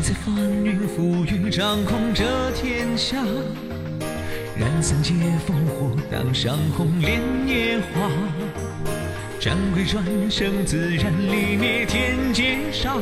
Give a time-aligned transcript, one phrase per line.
[0.00, 0.34] 自在翻
[0.64, 3.16] 云覆雨掌控这天下，
[4.56, 8.08] 燃三界烽火，当上红莲野花。
[9.40, 12.94] 战鬼转生，自然力灭天劫杀。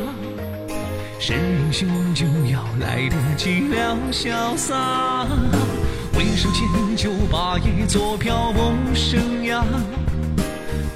[1.19, 5.27] 是英雄就要来得寂寥潇洒，
[6.15, 9.63] 回首千秋霸业，做漂泊生涯。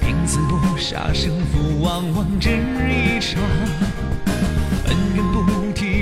[0.01, 3.39] 拼死搏杀，胜负往往只一场。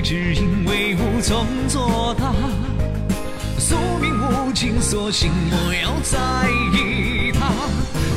[0.01, 2.33] 只因为无从作答。
[3.59, 6.19] 宿命无情，索性莫要在
[6.73, 7.51] 意他。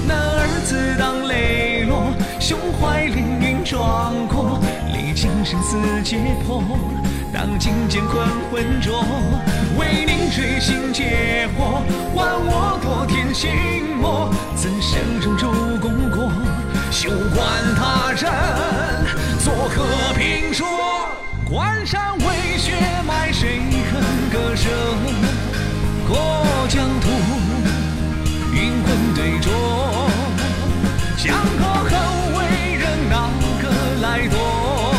[0.07, 4.59] 男儿自当磊落，胸怀凌云壮阔。
[4.93, 6.63] 历经生死劫迫，
[7.33, 9.03] 当金剑困浑浊。
[9.77, 11.81] 为您追心劫火，
[12.13, 13.49] 换我多天心
[13.99, 14.29] 魔。
[14.55, 16.31] 怎生中周功过，
[16.91, 17.43] 休管
[17.75, 18.31] 他人
[19.39, 20.90] 作何评说？
[21.51, 22.71] 关山为血
[23.05, 23.59] 脉，谁
[23.91, 24.69] 肯割舍？
[26.07, 27.09] 过疆土，
[28.55, 29.51] 阴魂对酌。
[31.17, 31.91] 江河恨
[32.37, 33.29] 为人，哪
[33.61, 33.67] 个
[34.01, 34.95] 来夺？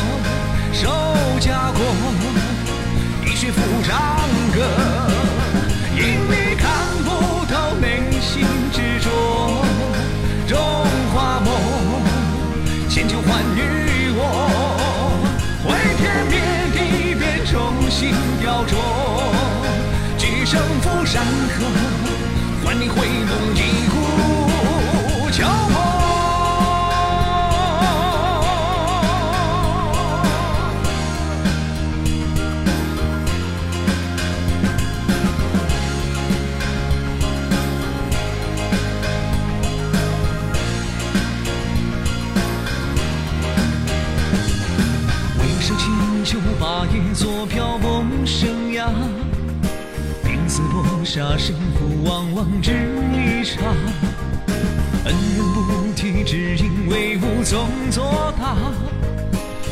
[0.75, 0.91] 守
[1.41, 1.80] 家国，
[3.25, 4.61] 一血复长歌。
[5.97, 6.70] 因你看
[7.03, 9.08] 不透内心执着，
[10.47, 10.58] 中
[11.14, 11.48] 华梦，
[12.91, 13.92] 千秋还于
[18.02, 18.74] 心雕琢。
[20.18, 21.24] 举胜负山
[21.55, 21.64] 河，
[22.64, 23.95] 换你回眸一股
[46.33, 48.89] 秋霸业，做漂泊生涯。
[50.25, 52.73] 拼死搏杀，胜负往往只
[53.13, 53.61] 一刹。
[55.05, 58.57] 恩怨不提，只因为无从作答。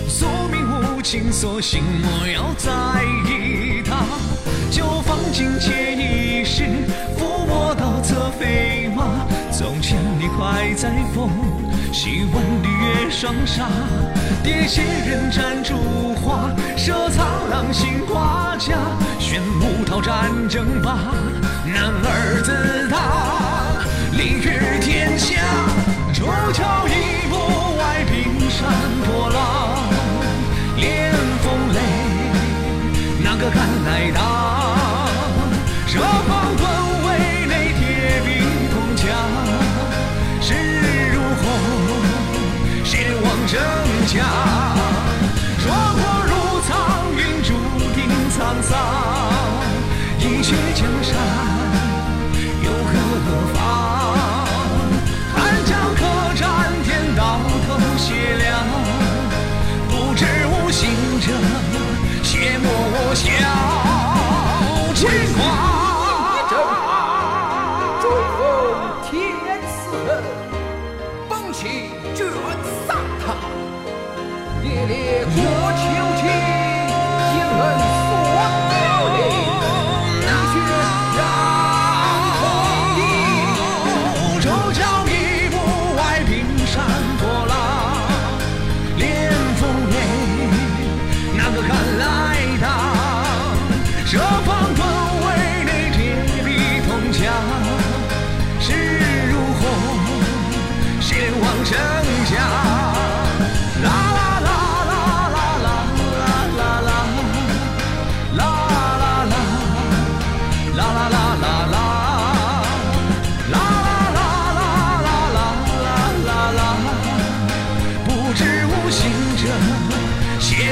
[0.07, 0.61] 宿命
[0.99, 2.71] 无情，索性莫要在
[3.27, 3.80] 意
[13.21, 13.69] 越霜沙。
[14.43, 18.73] 喋血人斩烛花，射苍狼心挂甲。
[19.19, 20.97] 玄武讨战争霸，
[21.67, 23.85] 男儿自大，
[24.17, 25.35] 立于天下。
[26.15, 26.89] 出鞘
[44.13, 44.50] 家？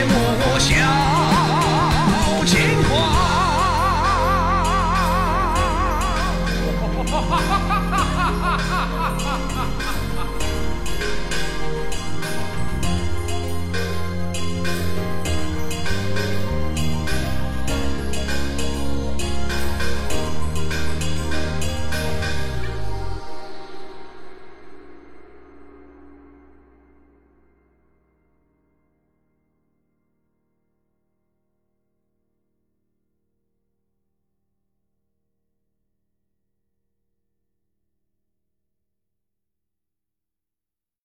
[0.05, 0.98] Mùa 想